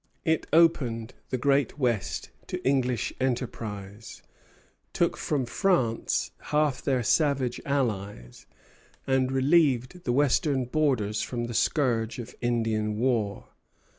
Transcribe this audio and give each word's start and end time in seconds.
It 0.25 0.47
opened 0.51 1.13
the 1.29 1.37
Great 1.37 1.77
West 1.77 2.31
to 2.47 2.59
English 2.67 3.13
enterprise, 3.21 4.23
took 4.93 5.15
from 5.15 5.45
France 5.45 6.31
half 6.45 6.83
her 6.85 7.03
savage 7.03 7.61
allies, 7.67 8.47
and 9.05 9.31
relieved 9.31 10.03
the 10.03 10.11
western 10.11 10.65
borders 10.65 11.21
from 11.21 11.43
the 11.43 11.53
scourge 11.53 12.17
of 12.17 12.33
Indian 12.41 12.97
war. 12.97 13.49